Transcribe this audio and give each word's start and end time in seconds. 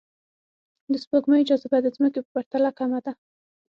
د 0.91 0.93
سپوږمۍ 1.03 1.41
جاذبه 1.49 1.77
د 1.81 1.87
ځمکې 1.95 2.19
په 2.23 2.29
پرتله 2.33 2.69
کمه 2.79 2.99
ده 3.05 3.11